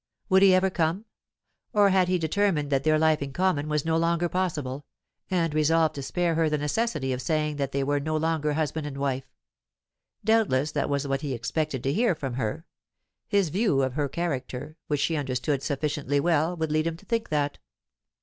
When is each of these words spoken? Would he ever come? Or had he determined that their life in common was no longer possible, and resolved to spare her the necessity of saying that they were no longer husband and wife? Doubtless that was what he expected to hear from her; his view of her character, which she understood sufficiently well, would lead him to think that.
Would 0.29 0.41
he 0.41 0.55
ever 0.55 0.71
come? 0.71 1.05
Or 1.73 1.89
had 1.91 2.07
he 2.07 2.17
determined 2.17 2.71
that 2.71 2.83
their 2.83 2.97
life 2.97 3.21
in 3.21 3.31
common 3.31 3.69
was 3.69 3.85
no 3.85 3.97
longer 3.97 4.27
possible, 4.27 4.87
and 5.29 5.53
resolved 5.53 5.93
to 5.93 6.01
spare 6.01 6.33
her 6.33 6.49
the 6.49 6.57
necessity 6.57 7.13
of 7.13 7.21
saying 7.21 7.57
that 7.57 7.71
they 7.71 7.83
were 7.83 7.99
no 7.99 8.17
longer 8.17 8.53
husband 8.53 8.87
and 8.87 8.97
wife? 8.97 9.29
Doubtless 10.25 10.71
that 10.71 10.89
was 10.89 11.07
what 11.07 11.21
he 11.21 11.35
expected 11.35 11.83
to 11.83 11.93
hear 11.93 12.15
from 12.15 12.33
her; 12.33 12.65
his 13.27 13.49
view 13.49 13.83
of 13.83 13.93
her 13.93 14.09
character, 14.09 14.75
which 14.87 15.01
she 15.01 15.15
understood 15.15 15.61
sufficiently 15.61 16.19
well, 16.19 16.57
would 16.57 16.71
lead 16.71 16.87
him 16.87 16.97
to 16.97 17.05
think 17.05 17.29
that. 17.29 17.59